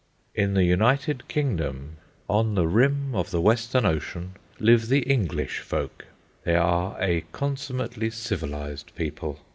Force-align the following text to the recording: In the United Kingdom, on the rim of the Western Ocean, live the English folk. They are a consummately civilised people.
In 0.33 0.55
the 0.55 0.63
United 0.63 1.27
Kingdom, 1.27 1.97
on 2.27 2.55
the 2.55 2.65
rim 2.65 3.13
of 3.13 3.29
the 3.29 3.39
Western 3.39 3.85
Ocean, 3.85 4.33
live 4.59 4.87
the 4.87 5.01
English 5.01 5.59
folk. 5.59 6.07
They 6.43 6.55
are 6.55 6.97
a 6.99 7.25
consummately 7.33 8.09
civilised 8.09 8.95
people. 8.95 9.41